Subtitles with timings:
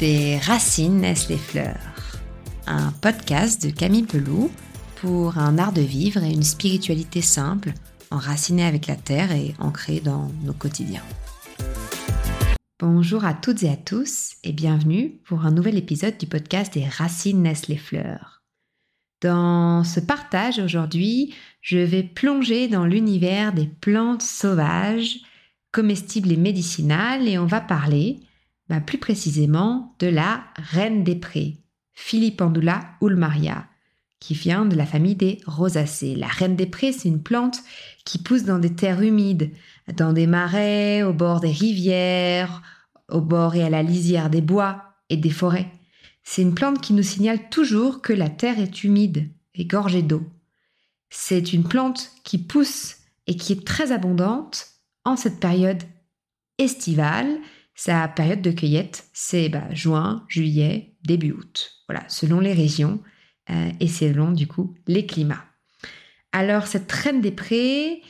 [0.00, 1.76] Des racines naissent les fleurs.
[2.66, 4.50] Un podcast de Camille Peloux
[4.96, 7.74] pour un art de vivre et une spiritualité simple,
[8.10, 11.04] enracinée avec la terre et ancrée dans nos quotidiens.
[12.78, 16.88] Bonjour à toutes et à tous et bienvenue pour un nouvel épisode du podcast Des
[16.88, 18.42] racines naissent les fleurs.
[19.20, 25.18] Dans ce partage aujourd'hui, je vais plonger dans l'univers des plantes sauvages,
[25.72, 28.22] comestibles et médicinales et on va parler
[28.70, 31.56] bah, plus précisément de la reine des prés,
[31.92, 33.66] Philippandula ulmaria,
[34.20, 36.14] qui vient de la famille des rosacées.
[36.14, 37.58] La reine des prés, c'est une plante
[38.04, 39.50] qui pousse dans des terres humides,
[39.96, 42.62] dans des marais, au bord des rivières,
[43.08, 45.72] au bord et à la lisière des bois et des forêts.
[46.22, 50.22] C'est une plante qui nous signale toujours que la terre est humide et gorgée d'eau.
[51.08, 54.68] C'est une plante qui pousse et qui est très abondante
[55.04, 55.82] en cette période
[56.58, 57.40] estivale
[57.80, 61.70] sa période de cueillette, c'est bah, juin, juillet, début août.
[61.88, 63.00] Voilà, selon les régions
[63.48, 65.46] euh, et selon du coup les climats.
[66.30, 68.02] Alors cette reine des prés,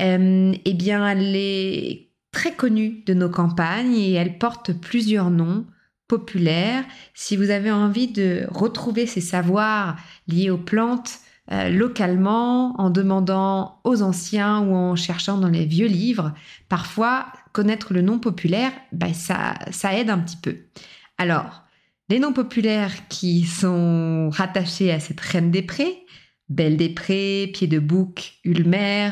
[0.00, 5.66] euh, eh bien elle est très connue de nos campagnes et elle porte plusieurs noms
[6.06, 6.84] populaires.
[7.12, 11.18] Si vous avez envie de retrouver ces savoirs liés aux plantes
[11.50, 16.34] euh, localement, en demandant aux anciens ou en cherchant dans les vieux livres,
[16.68, 20.56] parfois connaître le nom populaire, ben ça, ça aide un petit peu.
[21.18, 21.64] Alors,
[22.08, 26.04] les noms populaires qui sont rattachés à cette reine des prés,
[26.48, 29.10] Belle des Prés, Pied de Bouc, Ulmer,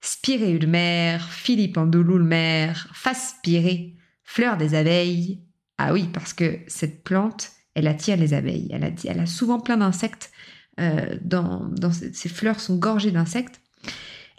[0.00, 5.42] Spiré Ulmer, Philippe Andoulou Ulmer, Face Spiré, Fleur des abeilles.
[5.78, 8.68] Ah oui, parce que cette plante, elle attire les abeilles.
[8.70, 10.30] Elle a, souvent plein d'insectes.
[10.78, 11.16] Euh,
[12.12, 13.60] ces fleurs sont gorgées d'insectes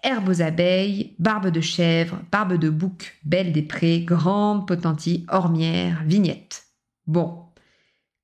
[0.04, 6.04] herbe aux abeilles, barbe de chèvre, barbe de bouc, belle des prés, grande potentie, ormière,
[6.06, 6.64] vignette.
[7.08, 7.46] Bon.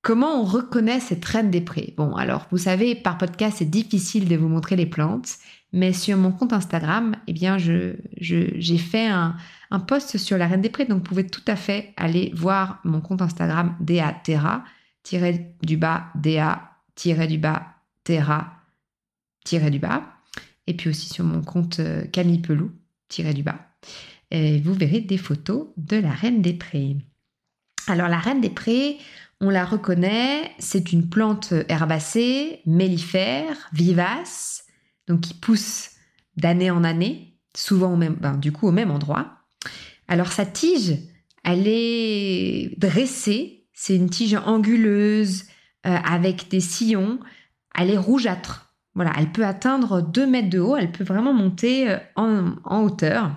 [0.01, 1.93] Comment on reconnaît cette reine des prés?
[1.97, 5.35] Bon, alors, vous savez, par podcast, c'est difficile de vous montrer les plantes,
[5.73, 9.35] mais sur mon compte Instagram, eh bien, j'ai fait un,
[9.85, 13.01] post sur la reine des prés, donc vous pouvez tout à fait aller voir mon
[13.01, 14.63] compte Instagram DA Terra,
[15.03, 16.61] tiré du bas, DA,
[16.95, 17.67] du bas,
[18.05, 18.53] Terra,
[19.45, 20.16] du bas
[20.67, 22.71] et puis aussi sur mon compte euh, Camille Pelou,
[23.07, 23.59] tiré du bas.
[24.31, 26.97] Et vous verrez des photos de la Reine des Prés.
[27.87, 28.97] Alors la Reine des Prés,
[29.39, 34.65] on la reconnaît, c'est une plante herbacée, mellifère, vivace,
[35.07, 35.91] donc qui pousse
[36.35, 39.37] d'année en année, souvent au même, ben, du coup au même endroit.
[40.07, 40.97] Alors sa tige,
[41.43, 45.45] elle est dressée, c'est une tige anguleuse
[45.85, 47.19] euh, avec des sillons,
[47.75, 48.66] elle est rougeâtre.
[48.97, 53.31] Voilà, elle peut atteindre 2 mètres de haut, elle peut vraiment monter euh, en, hauteur.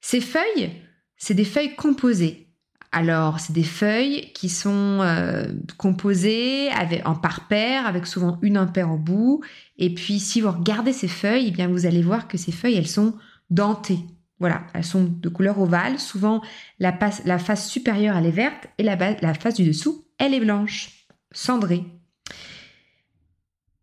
[0.00, 0.70] Ces feuilles,
[1.16, 2.46] c'est des feuilles composées.
[2.92, 8.56] Alors, c'est des feuilles qui sont euh, composées avec, en par paire, avec souvent une
[8.56, 9.42] impaire au bout.
[9.76, 12.76] Et puis, si vous regardez ces feuilles, eh bien, vous allez voir que ces feuilles,
[12.76, 13.14] elles sont
[13.50, 13.98] dentées.
[14.38, 15.98] Voilà, elles sont de couleur ovale.
[15.98, 16.42] Souvent,
[16.78, 21.08] la, face supérieure, elle est verte et la, la face du dessous, elle est blanche,
[21.32, 21.82] cendrée.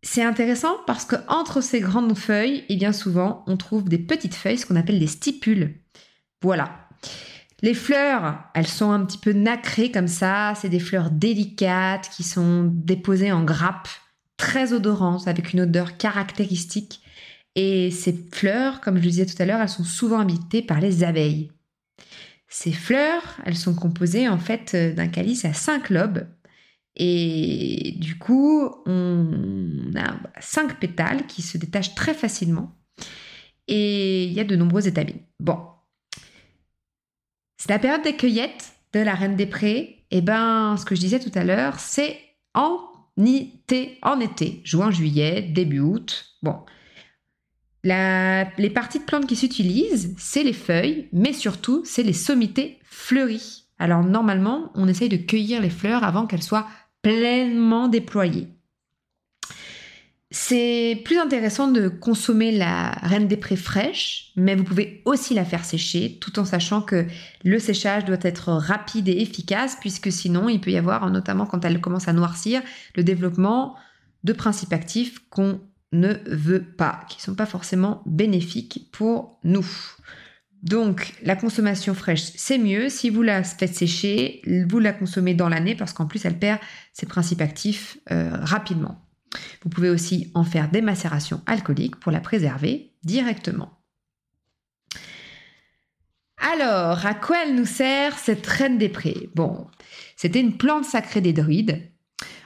[0.02, 4.34] C'est intéressant parce que entre ces grandes feuilles, et bien souvent, on trouve des petites
[4.34, 5.80] feuilles, ce qu'on appelle des stipules.
[6.42, 6.88] Voilà.
[7.62, 10.54] Les fleurs, elles sont un petit peu nacrées comme ça.
[10.60, 13.88] C'est des fleurs délicates qui sont déposées en grappes,
[14.36, 17.00] très odorantes, avec une odeur caractéristique.
[17.54, 20.80] Et ces fleurs, comme je le disais tout à l'heure, elles sont souvent habitées par
[20.80, 21.52] les abeilles.
[22.48, 26.26] Ces fleurs, elles sont composées en fait d'un calice à cinq lobes
[26.96, 32.76] et du coup, on a cinq pétales qui se détachent très facilement.
[33.68, 35.22] Et il y a de nombreuses étamines.
[35.40, 35.58] Bon.
[37.56, 40.04] C'est la période des cueillettes de la Reine des Prés.
[40.10, 42.18] Et eh ben, ce que je disais tout à l'heure, c'est
[42.52, 42.78] en
[43.16, 46.36] été, en été, juin, juillet, début août.
[46.42, 46.56] Bon.
[47.84, 53.64] les parties de plantes qui s'utilisent, c'est les feuilles, mais surtout, c'est les sommités fleuries.
[53.78, 56.68] Alors normalement, on essaye de cueillir les fleurs avant qu'elles soient
[57.02, 58.48] pleinement déployée.
[60.34, 65.44] C'est plus intéressant de consommer la reine des prés fraîche, mais vous pouvez aussi la
[65.44, 67.04] faire sécher, tout en sachant que
[67.44, 71.62] le séchage doit être rapide et efficace, puisque sinon il peut y avoir, notamment quand
[71.66, 72.62] elle commence à noircir,
[72.96, 73.76] le développement
[74.24, 75.60] de principes actifs qu'on
[75.92, 79.66] ne veut pas, qui ne sont pas forcément bénéfiques pour nous.
[80.62, 82.88] Donc, la consommation fraîche, c'est mieux.
[82.88, 86.60] Si vous la faites sécher, vous la consommez dans l'année parce qu'en plus, elle perd
[86.92, 89.04] ses principes actifs euh, rapidement.
[89.62, 93.82] Vous pouvez aussi en faire des macérations alcooliques pour la préserver directement.
[96.36, 99.30] Alors, à quoi elle nous sert cette reine des prés?
[99.34, 99.66] Bon,
[100.16, 101.90] c'était une plante sacrée des druides.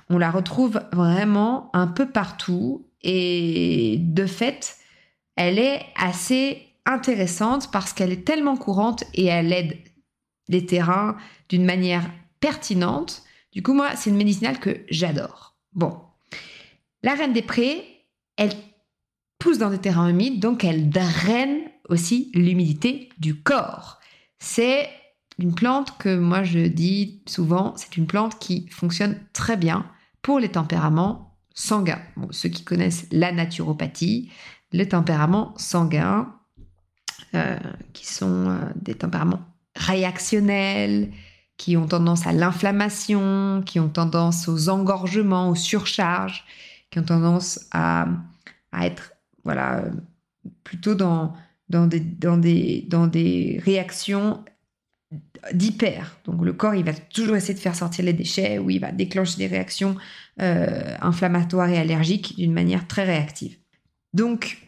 [0.09, 4.77] On la retrouve vraiment un peu partout et de fait,
[5.35, 9.77] elle est assez intéressante parce qu'elle est tellement courante et elle aide
[10.49, 11.17] les terrains
[11.49, 12.11] d'une manière
[12.41, 13.23] pertinente.
[13.53, 15.57] Du coup, moi, c'est une médicinale que j'adore.
[15.73, 16.01] Bon,
[17.03, 17.85] la reine des prés,
[18.37, 18.53] elle
[19.39, 24.01] pousse dans des terrains humides, donc elle draine aussi l'humidité du corps.
[24.39, 24.89] C'est
[25.39, 29.87] une plante que moi je dis souvent, c'est une plante qui fonctionne très bien
[30.23, 32.03] pour les tempéraments sanguins.
[32.31, 34.31] ceux qui connaissent la naturopathie,
[34.73, 36.36] les tempéraments sanguins,
[37.35, 37.59] euh,
[37.93, 39.41] qui sont euh, des tempéraments
[39.75, 41.11] réactionnels,
[41.57, 46.45] qui ont tendance à l'inflammation, qui ont tendance aux engorgements, aux surcharges,
[46.91, 48.07] qui ont tendance à,
[48.81, 49.13] être
[49.45, 49.85] voilà,
[50.65, 51.35] plutôt dans,
[51.69, 54.45] dans, des, dans, des, dans des réactions
[55.53, 56.19] d'hyper.
[56.25, 58.93] Donc le corps, il va toujours essayer de faire sortir les déchets ou il va
[58.93, 59.97] déclencher des réactions
[60.41, 63.57] euh, inflammatoires et allergiques d'une manière très réactive.
[64.13, 64.66] Donc,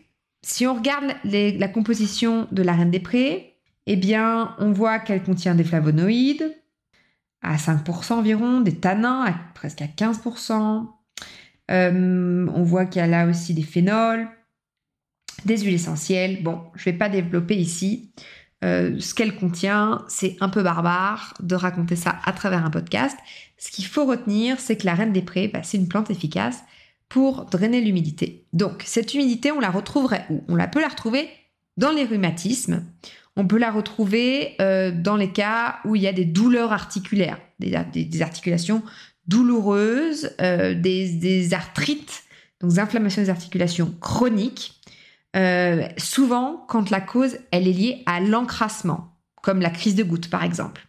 [0.48, 3.56] si on regarde la composition de la reine des prés,
[3.86, 4.00] eh
[4.58, 6.54] on voit qu'elle contient des flavonoïdes
[7.42, 10.86] à 5% environ, des tanins à presque à 15%.
[11.70, 14.26] Euh, on voit qu'elle a aussi des phénols,
[15.44, 16.42] des huiles essentielles.
[16.42, 18.10] Bon, je ne vais pas développer ici
[18.64, 20.04] euh, ce qu'elle contient.
[20.08, 23.16] C'est un peu barbare de raconter ça à travers un podcast.
[23.58, 26.62] Ce qu'il faut retenir, c'est que la reine des prés, bah, c'est une plante efficace
[27.08, 28.46] pour drainer l'humidité.
[28.52, 30.42] Donc, cette humidité, on la retrouverait où?
[30.48, 31.28] On la peut la retrouver
[31.76, 32.84] dans les rhumatismes.
[33.36, 37.38] On peut la retrouver euh, dans les cas où il y a des douleurs articulaires,
[37.60, 37.74] des,
[38.20, 38.82] articulations
[39.26, 42.24] douloureuses, euh, des, arthrites,
[42.60, 44.80] donc des inflammations des articulations chroniques.
[45.36, 50.30] Euh, souvent, quand la cause, elle est liée à l'encrassement, comme la crise de goutte
[50.30, 50.88] par exemple.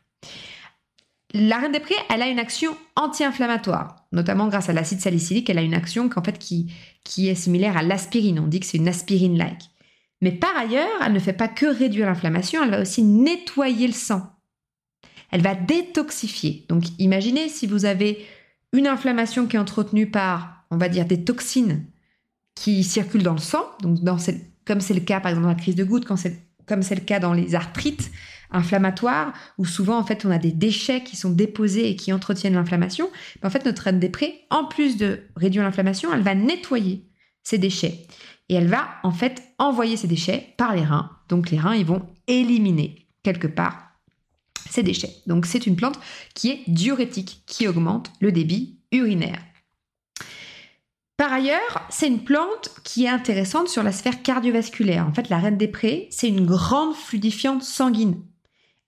[1.33, 5.49] La reine des prés, elle a une action anti-inflammatoire, notamment grâce à l'acide salicylique.
[5.49, 6.71] Elle a une action fait, qui,
[7.03, 8.39] qui est similaire à l'aspirine.
[8.39, 9.69] On dit que c'est une aspirine-like.
[10.21, 13.93] Mais par ailleurs, elle ne fait pas que réduire l'inflammation, elle va aussi nettoyer le
[13.93, 14.23] sang.
[15.31, 16.65] Elle va détoxifier.
[16.67, 18.25] Donc imaginez si vous avez
[18.73, 21.85] une inflammation qui est entretenue par, on va dire, des toxines
[22.55, 23.99] qui circulent dans le sang, donc
[24.65, 26.05] comme c'est le cas par exemple dans la crise de goutte,
[26.69, 28.11] comme c'est le cas dans les arthrites,
[28.51, 32.53] inflammatoire, où souvent en fait on a des déchets qui sont déposés et qui entretiennent
[32.53, 33.09] l'inflammation,
[33.43, 37.03] en fait notre reine des prés, en plus de réduire l'inflammation, elle va nettoyer
[37.43, 38.05] ces déchets.
[38.47, 41.11] Et elle va en fait envoyer ces déchets par les reins.
[41.27, 43.89] Donc les reins, ils vont éliminer quelque part
[44.69, 45.15] ces déchets.
[45.25, 45.99] Donc c'est une plante
[46.35, 49.39] qui est diurétique, qui augmente le débit urinaire.
[51.19, 55.05] Par ailleurs, c'est une plante qui est intéressante sur la sphère cardiovasculaire.
[55.05, 58.23] En fait, la reine des prés, c'est une grande fluidifiante sanguine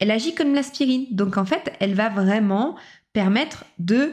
[0.02, 1.06] elle agit comme l'aspirine.
[1.12, 2.76] Donc en fait, elle va vraiment
[3.14, 4.12] permettre de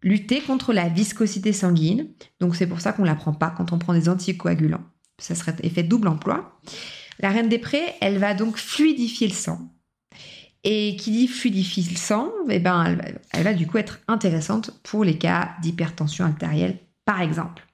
[0.00, 2.08] lutter contre la viscosité sanguine.
[2.40, 4.84] Donc c'est pour ça qu'on ne la prend pas quand on prend des anticoagulants.
[5.18, 6.60] Ça serait effet double emploi.
[7.18, 9.58] La reine des prés, elle va donc fluidifier le sang.
[10.62, 12.96] Et qui dit fluidifier le sang, eh ben,
[13.32, 17.66] elle va du coup être intéressante pour les cas d'hypertension artérielle, par exemple.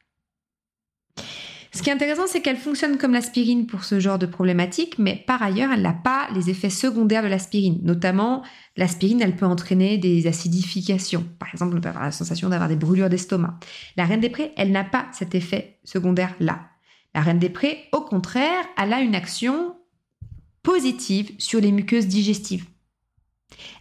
[1.73, 5.23] Ce qui est intéressant, c'est qu'elle fonctionne comme l'aspirine pour ce genre de problématique, mais
[5.25, 7.79] par ailleurs, elle n'a pas les effets secondaires de l'aspirine.
[7.83, 8.43] Notamment,
[8.77, 11.25] l'aspirine, elle peut entraîner des acidifications.
[11.39, 13.59] Par exemple, on peut avoir la sensation d'avoir des brûlures d'estomac.
[13.97, 16.61] La reine des prés, elle n'a pas cet effet secondaire-là.
[17.15, 19.77] La reine des prés, au contraire, elle a une action
[20.65, 22.67] positive sur les muqueuses digestives.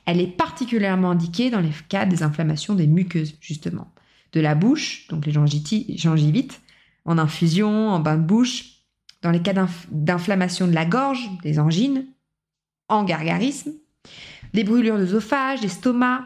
[0.06, 3.91] Elle est particulièrement indiquée dans les cas des inflammations des muqueuses, justement.
[4.31, 6.62] De la bouche, donc les gingivites,
[7.05, 8.79] en infusion, en bain de bouche,
[9.21, 9.53] dans les cas
[9.91, 12.05] d'inflammation de la gorge, des angines,
[12.88, 13.74] en gargarisme,
[14.53, 16.25] des brûlures d'œsophage, d'estomac,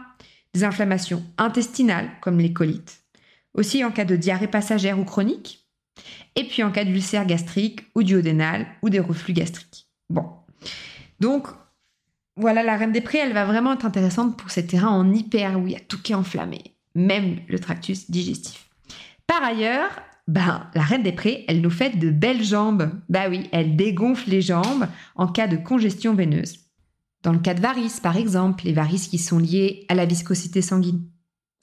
[0.53, 3.03] des inflammations intestinales comme les colites,
[3.53, 5.67] aussi en cas de diarrhée passagère ou chronique,
[6.35, 9.87] et puis en cas d'ulcère gastrique ou duodénal ou des reflux gastriques.
[10.09, 10.29] Bon.
[11.19, 11.47] Donc,
[12.35, 15.59] voilà, la reine des prés, elle va vraiment être intéressante pour ces terrains en hyper
[15.59, 18.69] où il y a tout qui est enflammé, même le tractus digestif.
[19.27, 19.89] Par ailleurs,
[20.27, 22.91] ben, la reine des prés, elle nous fait de belles jambes.
[23.09, 26.59] Bah oui, elle dégonfle les jambes en cas de congestion veineuse.
[27.23, 30.61] Dans le cas de varices, par exemple, les varices qui sont liées à la viscosité
[30.61, 31.05] sanguine,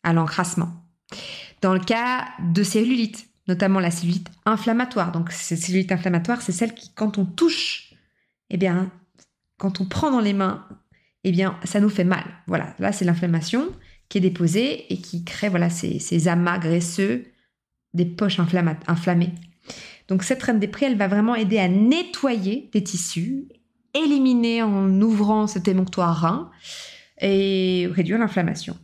[0.03, 0.71] à l'encrassement.
[1.61, 5.13] Dans le cas de cellulite, notamment la cellulite inflammatoire.
[5.13, 7.95] Donc, cette cellulite inflammatoire, c'est celle qui, quand on touche,
[8.49, 8.91] eh bien,
[9.59, 10.67] quand on prend dans les mains,
[11.25, 12.25] eh bien, ça nous fait mal.
[12.47, 13.69] Voilà, là, c'est l'inflammation
[14.11, 17.25] qui est déposée et qui crée voilà, ces, ces amas graisseux
[17.95, 19.33] des poches inflammées.
[20.09, 23.49] Donc cette reine des prés, elle va vraiment aider à nettoyer des tissus
[23.95, 26.51] éliminer en ouvrant cet émonctoire rein
[27.21, 28.79] et réduire l'inflammation.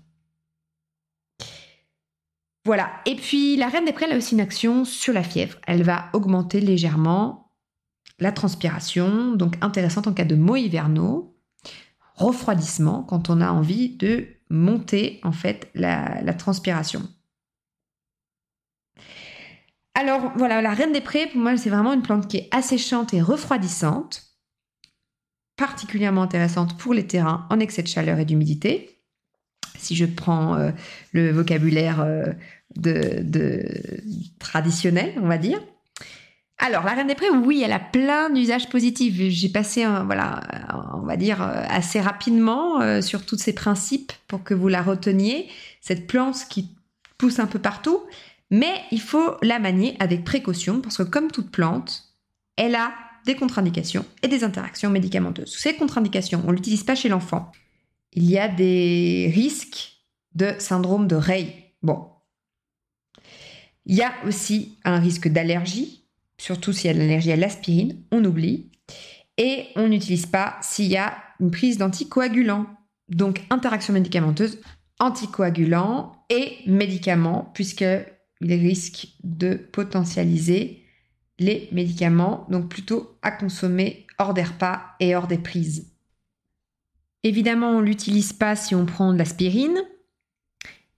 [2.65, 2.91] Voilà.
[3.07, 5.59] Et puis la reine des prés a aussi une action sur la fièvre.
[5.67, 7.53] Elle va augmenter légèrement
[8.19, 11.37] la transpiration, donc intéressante en cas de maux hivernaux,
[12.15, 17.03] refroidissement quand on a envie de monter en fait la, transpiration.
[19.95, 23.15] Alors voilà, la reine des prés, pour moi, c'est vraiment une plante qui est asséchante
[23.15, 24.37] et refroidissante,
[25.57, 29.03] particulièrement intéressante pour les terrains en excès de chaleur et d'humidité.
[29.79, 30.71] Si je prends euh,
[31.13, 32.33] le vocabulaire euh,
[34.39, 35.61] traditionnel, on va dire.
[36.59, 39.15] Alors, la Reine des Prés, oui, elle a plein d'usages positifs.
[39.15, 40.41] J'ai passé, voilà,
[40.95, 45.49] on va dire, assez rapidement euh, sur tous ces principes pour que vous la reteniez.
[45.81, 46.71] Cette plante qui
[47.19, 48.03] pousse un peu partout,
[48.51, 52.05] mais il faut la manier avec précaution parce que comme toute plante,
[52.57, 52.93] elle a
[53.27, 55.57] des contre-indications et des interactions médicamenteuses.
[55.57, 57.51] Ces contre-indications, on ne l'utilise pas chez l'enfant.
[58.13, 59.97] Il y a des risques
[60.35, 61.75] de syndrome de Rey.
[61.83, 62.09] Bon,
[63.85, 66.06] il y a aussi un risque d'allergie,
[66.39, 68.71] surtout s'il y a de l'allergie à l'aspirine, on oublie.
[69.39, 72.67] Et on n'utilise pas s'il y a une prise d'anticoagulants.
[73.09, 74.59] Donc interaction médicamenteuse,
[74.99, 78.07] anticoagulants et médicaments, puisqu'il
[78.41, 80.83] risque de potentialiser
[81.39, 85.93] les médicaments, donc plutôt à consommer hors des repas et hors des prises.
[87.23, 89.83] Évidemment, on ne l'utilise pas si on prend de l'aspirine.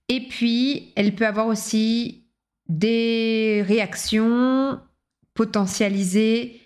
[0.08, 2.24] Et puis, elle peut avoir aussi
[2.68, 4.78] des réactions
[5.38, 6.60] potentialisées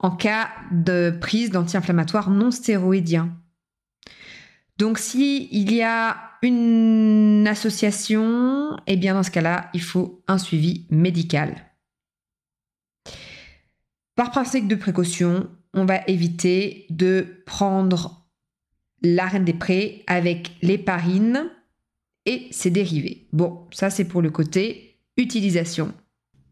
[0.00, 3.32] en cas de prise d'anti-inflammatoires non stéroïdiens.
[4.76, 10.38] Donc s'il il y a une association, eh bien dans ce cas-là, il faut un
[10.38, 11.64] suivi médical.
[14.16, 18.26] Par principe de précaution, on va éviter de prendre
[19.00, 21.52] l'arène des prés avec l'héparine
[22.26, 23.28] et ses dérivés.
[23.32, 25.94] Bon, ça c'est pour le côté Utilisation.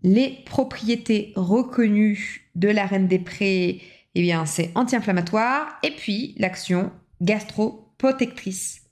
[0.02, 3.82] Les propriétés reconnues de la reine des prés,
[4.14, 8.82] eh c'est anti-inflammatoire et puis l'action gastro-protectrice.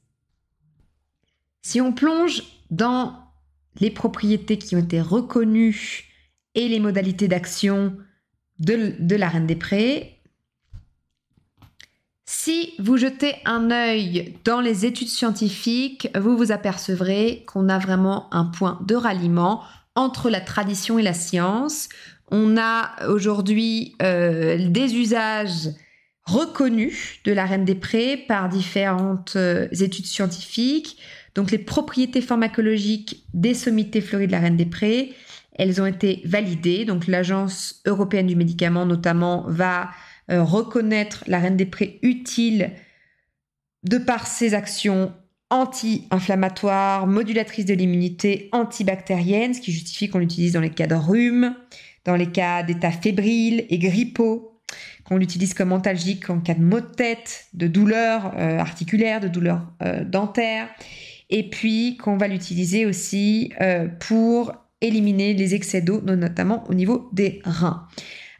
[1.63, 3.25] Si on plonge dans
[3.81, 6.11] les propriétés qui ont été reconnues
[6.55, 7.97] et les modalités d'action
[8.59, 10.21] de, de, la reine des prés,
[12.27, 18.33] si vous jetez un œil dans les études scientifiques, vous vous apercevrez qu'on a vraiment
[18.33, 19.63] un point de ralliement
[19.95, 21.89] entre la tradition et la science.
[22.31, 25.71] On a aujourd'hui euh, des usages
[26.25, 30.99] reconnus de la reine des prés par différentes euh, études scientifiques.
[31.35, 35.13] Donc les propriétés pharmacologiques des sommités fleuries de la reine des prés,
[35.53, 36.85] elles ont été validées.
[36.85, 39.91] Donc l'Agence européenne du médicament notamment va
[40.31, 42.73] euh, reconnaître la reine des prés utile
[43.83, 45.13] de par ses actions
[45.51, 51.55] anti-inflammatoire, modulatrice de l'immunité, antibactérienne, ce qui justifie qu'on l'utilise dans les cas de rhume,
[52.05, 54.61] dans les cas d'état fébrile et grippaux,
[55.05, 59.29] qu'on l'utilise comme antalgique en cas de maux de tête, de douleurs euh, articulaires, de
[59.29, 60.69] douleurs euh, dentaires,
[61.31, 63.53] et puis qu'on va l'utiliser aussi
[63.99, 67.89] pour éliminer les excès d'eau, notamment au niveau des reins.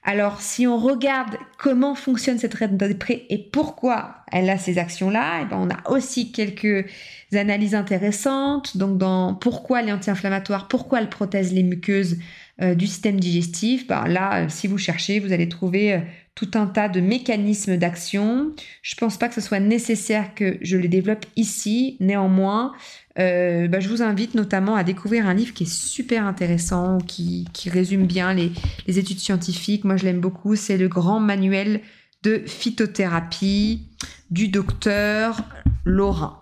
[0.07, 4.77] Alors, si on regarde comment fonctionne cette reine des prés et pourquoi elle a ces
[4.77, 6.87] actions-là, eh ben, on a aussi quelques
[7.33, 8.77] analyses intéressantes.
[8.77, 12.19] Donc, dans pourquoi elle est anti-inflammatoire, pourquoi elle protège les muqueuses
[12.63, 15.99] euh, du système digestif, ben, là, euh, si vous cherchez, vous allez trouver euh,
[16.35, 18.55] tout un tas de mécanismes d'action.
[18.83, 21.97] Je ne pense pas que ce soit nécessaire que je les développe ici.
[22.01, 22.73] Néanmoins,
[23.19, 27.47] euh, bah, je vous invite notamment à découvrir un livre qui est super intéressant, qui,
[27.67, 28.53] résume bien les,
[28.87, 29.85] études scientifiques.
[29.85, 30.57] Moi, je l'aime beaucoup.
[30.57, 31.81] C'est le grand manuel
[32.23, 33.87] de phytothérapie
[34.31, 35.43] du docteur
[35.85, 36.41] Laurin.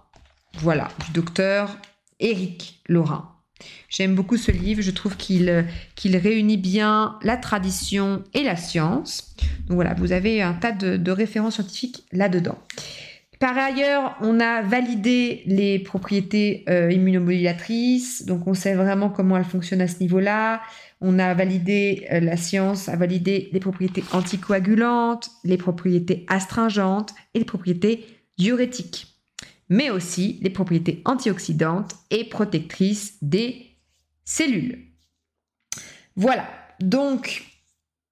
[0.59, 1.77] Voilà, du docteur
[2.21, 3.32] Eric Laurin.
[3.89, 9.35] J'aime beaucoup ce livre, je trouve qu'il qu'il réunit bien la tradition et la science.
[9.67, 12.59] Donc voilà, vous avez un tas de références scientifiques là-dedans.
[13.43, 19.43] Par ailleurs, on a validé les propriétés euh, immunomodulatrices, donc on sait vraiment comment elles
[19.43, 20.63] fonctionnent à ce niveau-là.
[21.01, 27.41] On a validé, euh, la science a validé les propriétés anticoagulantes, les propriétés astringentes et
[27.41, 28.07] les propriétés
[28.39, 29.12] diurétiques,
[29.73, 33.79] mais aussi les propriétés antioxydantes et protectrices des
[34.23, 34.93] cellules.
[36.15, 36.47] Voilà,
[36.79, 37.45] donc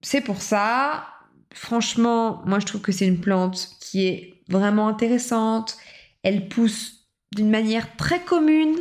[0.01, 1.05] c'est pour ça,
[1.53, 5.77] franchement, moi je trouve que c'est une plante qui est vraiment intéressante.
[6.23, 8.79] Elle pousse d'une manière très commune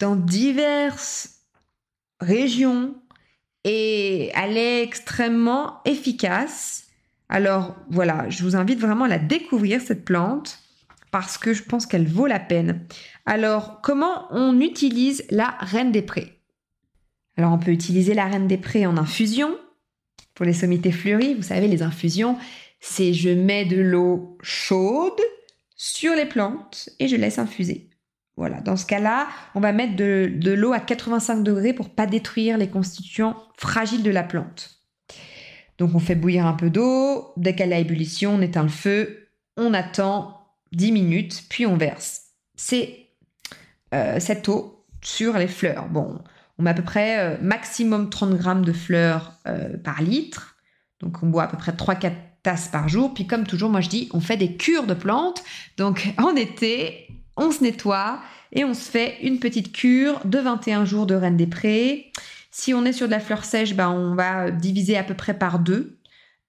[0.00, 1.40] dans diverses
[2.20, 2.94] régions
[3.64, 6.84] et elle est extrêmement efficace.
[7.28, 10.62] Alors voilà, je vous invite vraiment à la découvrir, cette plante,
[11.12, 12.84] parce que je pense qu'elle vaut la peine.
[13.26, 16.40] Alors, comment on utilise la reine des prés?
[17.36, 19.56] Alors, on peut utiliser la reine des prés en infusion
[20.34, 21.34] pour les sommités fleuries.
[21.34, 22.38] Vous savez, les infusions,
[22.80, 25.20] c'est je mets de l'eau chaude
[25.76, 27.90] sur les plantes et je laisse infuser.
[28.36, 32.56] Voilà, dans ce cas-là, on va mettre de, l'eau à 85 degrés pour pas détruire
[32.56, 34.78] les constituants fragiles de la plante.
[35.76, 39.28] Donc on fait bouillir un peu d'eau, dès qu'elle à ébullition, on éteint le feu,
[39.58, 40.41] on attend
[40.72, 42.22] 10 minutes, puis on verse.
[42.56, 43.08] C'est
[43.94, 45.88] euh, cette eau sur les fleurs.
[45.88, 46.18] Bon,
[46.58, 50.56] on met à peu près euh, maximum 30 grammes de fleurs euh, par litre.
[51.00, 52.12] Donc on boit à peu près 3-4
[52.42, 53.12] tasses par jour.
[53.14, 55.42] Puis comme toujours, moi je dis, on fait des cures de plantes.
[55.76, 58.20] Donc en été, on se nettoie
[58.52, 62.12] et on se fait une petite cure de 21 jours de Reine des Prés.
[62.50, 65.34] Si on est sur de la fleur sèche, ben on va diviser à peu près
[65.34, 65.98] par deux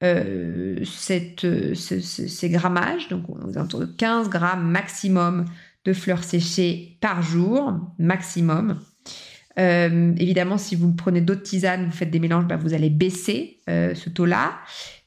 [0.03, 1.45] euh, cette,
[1.75, 3.07] ces grammages.
[3.10, 5.45] Donc on est autour de 15 grammes maximum
[5.86, 8.79] de fleurs séchées par jour, maximum.
[9.60, 13.60] Euh, évidemment, si vous prenez d'autres tisanes, vous faites des mélanges, ben vous allez baisser
[13.69, 14.60] euh, ce taux-là.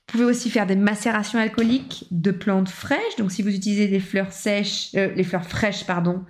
[0.06, 3.16] Vous pouvez aussi faire des macérations alcooliques de plantes fraîches.
[3.18, 6.24] Donc, si vous utilisez des fleurs sèches, euh, les fleurs fraîches, pardon,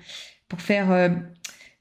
[0.49, 1.11] pour faire euh,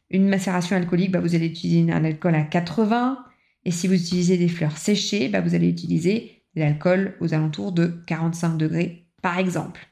[0.10, 3.18] une macération alcoolique, bah, vous allez utiliser un alcool à 80.
[3.64, 7.88] Et si vous utilisez des fleurs séchées, bah, vous allez utiliser l'alcool aux alentours de
[8.08, 9.88] 45 degrés, par exemple.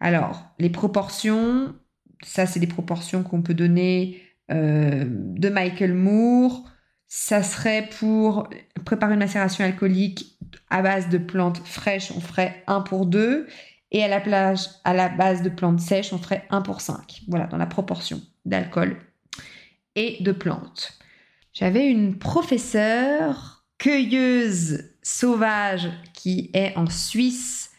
[0.00, 1.74] Alors, les proportions,
[2.22, 6.64] ça, c'est des proportions qu'on peut donner euh, de Michael Moore.
[7.08, 8.48] Ça serait pour
[8.84, 10.38] préparer une macération alcoolique
[10.70, 13.46] à base de plantes fraîches, on ferait 1 pour 2.
[13.92, 17.22] Et à la, à la base de plantes sèches, on ferait 1 pour 5.
[17.28, 18.96] Voilà, dans la proportion d'alcool
[19.94, 20.98] et de plantes.
[21.52, 27.70] J'avais une professeure cueilleuse sauvage qui est en Suisse,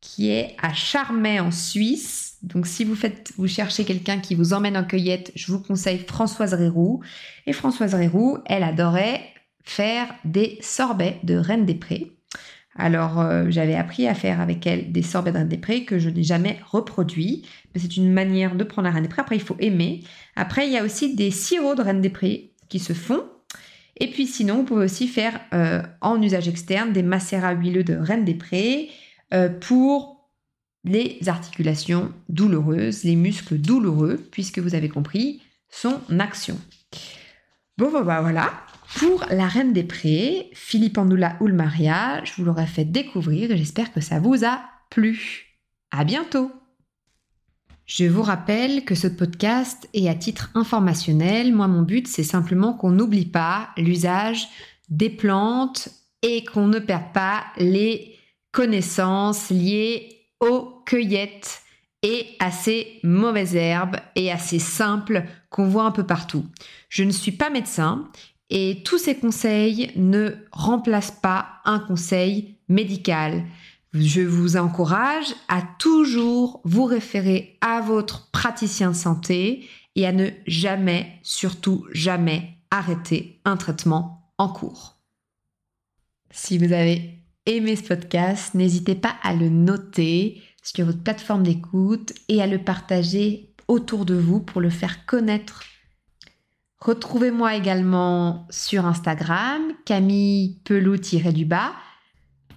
[0.00, 2.36] qui est à Charmey en Suisse.
[2.42, 5.98] Donc si vous faites, vous cherchez quelqu'un qui vous emmène en cueillette, je vous conseille
[5.98, 7.02] Françoise Réroux.
[7.46, 9.24] Et Françoise Réroux, elle adorait
[9.64, 12.12] faire des sorbets de Reine des Prés.
[12.76, 15.98] Alors, euh, j'avais appris à faire avec elle des sorbets de Reine des Prés que
[15.98, 17.44] je n'ai jamais reproduit.
[17.74, 19.22] Mais c'est une manière de prendre la Reine des Prés.
[19.22, 20.04] Après, il faut aimer.
[20.36, 23.24] Après, il y a aussi des sirops de Reine des Prés qui se font.
[23.98, 27.94] Et puis sinon, vous pouvez aussi faire euh, en usage externe des macérats huileux de
[27.94, 28.90] Reine des Prés
[29.34, 30.30] euh, pour
[30.84, 36.58] les articulations douloureuses, les muscles douloureux, puisque vous avez compris son action.
[37.76, 38.52] Bon, bah voilà,
[38.96, 43.50] pour La Reine des Prés, Philippe Andoula ou le Maria, je vous l'aurais fait découvrir
[43.50, 45.46] et j'espère que ça vous a plu.
[45.90, 46.50] À bientôt!
[47.88, 51.54] Je vous rappelle que ce podcast est à titre informationnel.
[51.54, 54.46] Moi, mon but, c'est simplement qu'on n'oublie pas l'usage
[54.90, 55.88] des plantes
[56.20, 58.14] et qu'on ne perde pas les
[58.52, 61.62] connaissances liées aux cueillettes
[62.02, 66.44] et à ces mauvaises herbes et à ces simples qu'on voit un peu partout.
[66.90, 68.10] Je ne suis pas médecin
[68.50, 73.44] et tous ces conseils ne remplacent pas un conseil médical.
[73.92, 80.28] Je vous encourage à toujours vous référer à votre praticien de santé et à ne
[80.46, 84.98] jamais, surtout jamais, arrêter un traitement en cours.
[86.30, 92.12] Si vous avez aimé ce podcast, n'hésitez pas à le noter sur votre plateforme d'écoute
[92.28, 95.62] et à le partager autour de vous pour le faire connaître
[96.80, 101.72] Retrouvez-moi également sur Instagram, Camille Pelou-du-bas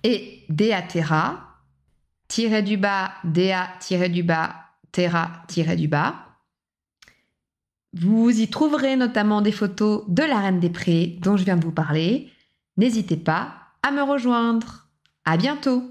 [0.03, 1.57] et Deatera,
[2.63, 4.55] du bas, du bas,
[4.91, 5.43] Terra
[5.75, 6.15] du bas.
[7.93, 11.65] Vous y trouverez notamment des photos de la Reine des Prés dont je viens de
[11.65, 12.29] vous parler.
[12.77, 14.87] N'hésitez pas à me rejoindre.
[15.25, 15.90] À bientôt!